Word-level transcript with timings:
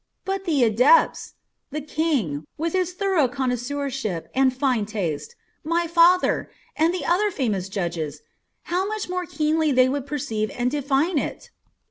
But 0.25 0.45
the 0.45 0.63
adepts! 0.63 1.33
The 1.69 1.79
King, 1.79 2.47
with 2.57 2.73
his 2.73 2.93
thorough 2.93 3.27
connoisseurship 3.27 4.29
and 4.33 4.51
fine 4.51 4.87
taste, 4.87 5.35
my 5.63 5.85
father, 5.85 6.49
and 6.75 6.91
the 6.91 7.05
other 7.05 7.29
famous 7.29 7.69
judges, 7.69 8.23
how 8.63 8.87
much 8.87 9.07
more 9.07 9.27
keenly 9.27 9.71
they 9.71 9.87
would 9.87 10.07
perceive 10.07 10.49
and 10.57 10.71
define 10.71 11.19
it!" 11.19 11.51